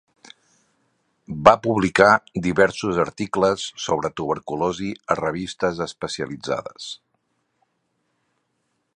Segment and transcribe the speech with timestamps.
[1.47, 2.07] Va publicar
[2.47, 6.89] diversos articles sobre tuberculosi a revistes especialitzades.